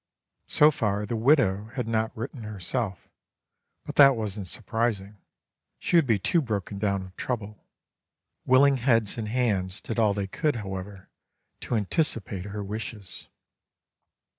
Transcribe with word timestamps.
So 0.47 0.71
far 0.71 1.05
the 1.05 1.15
widow 1.15 1.65
had 1.75 1.87
not 1.87 2.17
written 2.17 2.41
herself; 2.41 3.07
but 3.85 3.97
that 3.97 4.15
wasn't 4.15 4.47
surprising; 4.47 5.17
she 5.77 5.95
would 5.95 6.07
be 6.07 6.17
too 6.17 6.41
broken 6.41 6.79
down 6.79 7.03
with 7.03 7.15
trouble. 7.17 7.67
Willing 8.43 8.77
heads 8.77 9.19
and 9.19 9.27
hands 9.27 9.79
did 9.79 9.99
all 9.99 10.15
they 10.15 10.25
could, 10.25 10.55
however, 10.55 11.11
to 11.59 11.75
anticipate 11.75 12.45
her 12.45 12.63
wishes. 12.63 13.27